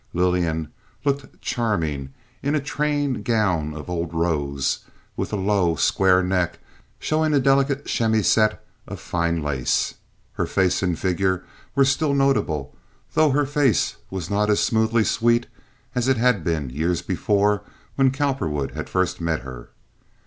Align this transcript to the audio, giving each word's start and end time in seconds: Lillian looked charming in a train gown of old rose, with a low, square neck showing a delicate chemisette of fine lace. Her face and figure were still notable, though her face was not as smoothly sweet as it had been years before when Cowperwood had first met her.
Lillian 0.13 0.69
looked 1.05 1.41
charming 1.43 2.11
in 2.41 2.55
a 2.55 2.59
train 2.59 3.21
gown 3.21 3.75
of 3.75 3.87
old 3.87 4.15
rose, 4.15 4.79
with 5.15 5.31
a 5.31 5.35
low, 5.35 5.75
square 5.75 6.23
neck 6.23 6.57
showing 6.97 7.35
a 7.35 7.39
delicate 7.39 7.85
chemisette 7.85 8.59
of 8.87 8.99
fine 8.99 9.43
lace. 9.43 9.93
Her 10.33 10.47
face 10.47 10.81
and 10.81 10.97
figure 10.97 11.43
were 11.75 11.85
still 11.85 12.15
notable, 12.15 12.75
though 13.13 13.29
her 13.29 13.45
face 13.45 13.97
was 14.09 14.27
not 14.27 14.49
as 14.49 14.59
smoothly 14.59 15.03
sweet 15.03 15.45
as 15.93 16.07
it 16.07 16.17
had 16.17 16.43
been 16.43 16.71
years 16.71 17.03
before 17.03 17.61
when 17.93 18.09
Cowperwood 18.09 18.71
had 18.71 18.89
first 18.89 19.21
met 19.21 19.41
her. 19.41 19.69